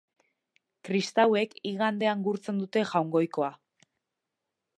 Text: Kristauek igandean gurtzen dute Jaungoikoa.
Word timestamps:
Kristauek 0.87 1.53
igandean 1.73 2.25
gurtzen 2.29 2.63
dute 2.65 2.87
Jaungoikoa. 2.93 3.53